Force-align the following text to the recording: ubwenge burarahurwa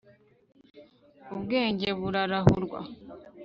ubwenge 1.33 1.87
burarahurwa 1.99 2.79